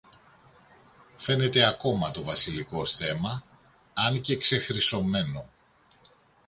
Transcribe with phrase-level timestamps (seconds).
[1.15, 3.43] Φαίνεται ακόμα το βασιλικό στέμμα,
[3.93, 5.49] αν και ξεχρυσωμένο.